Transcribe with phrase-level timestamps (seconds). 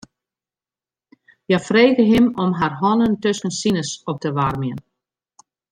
[1.49, 4.79] Hja frege him om har hannen tusken sines op te waarmjen.